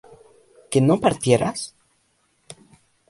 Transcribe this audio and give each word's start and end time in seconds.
¿que 0.71 0.79
no 0.87 0.95
partieras? 1.05 1.59